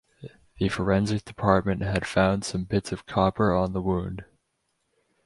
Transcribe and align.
The 0.57 0.67
forensic 0.67 1.25
department 1.25 1.83
had 1.83 2.07
found 2.07 2.43
some 2.43 2.63
bits 2.63 2.91
of 2.91 3.05
copper 3.05 3.53
on 3.53 3.73
the 3.73 3.81
wound. 3.83 4.25